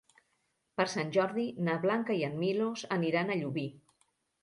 [0.81, 3.71] Per Sant Jordi na Blanca i en Milos aniran a Llubí.